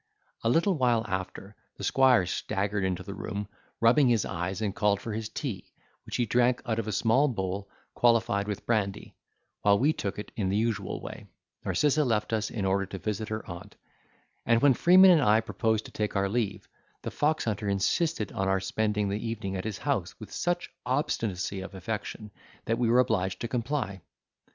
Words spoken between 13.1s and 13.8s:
her aunt;